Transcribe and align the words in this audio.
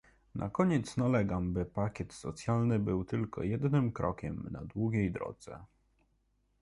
Na 0.39 0.47
koniec 0.59 0.93
nalegam, 0.97 1.53
by 1.53 1.65
pakiet 1.65 2.11
socjalny 2.13 2.79
był 2.79 3.05
tylko 3.05 3.43
jednym 3.43 3.91
krokiem 3.91 4.47
na 4.51 4.61
długiej 4.65 5.11
drodze 5.11 5.65